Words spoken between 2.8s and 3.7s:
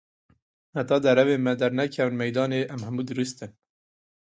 hemû durist in.